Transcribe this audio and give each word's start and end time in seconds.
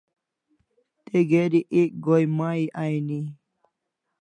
Te 1.05 1.17
geri 1.31 1.61
ek 1.81 1.91
goi 2.05 2.25
mai 2.37 2.61
aini 2.81 3.19